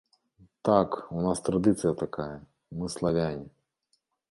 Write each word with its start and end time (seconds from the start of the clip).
Так, 0.67 0.89
у 1.11 1.19
нас 1.25 1.41
традыцыя 1.49 1.93
такая, 2.03 2.35
мы 2.71 2.89
славяне. 2.95 3.47